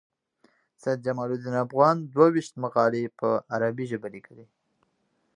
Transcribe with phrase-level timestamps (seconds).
[0.81, 4.47] سید جمال الدین افغان دوه ویشت مقالي په عربي ژبه لیکلي دي.